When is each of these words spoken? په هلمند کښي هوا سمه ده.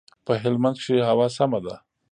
په 0.25 0.33
هلمند 0.41 0.77
کښي 0.79 0.97
هوا 1.09 1.27
سمه 1.37 1.59
ده. 1.65 1.75